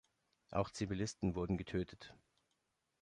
Auch 0.49 0.71
Zivilisten 0.71 1.35
wurden 1.35 1.57
getötet. 1.57 2.15